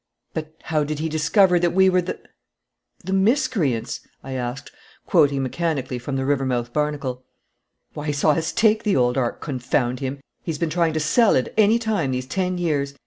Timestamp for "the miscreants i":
3.03-4.31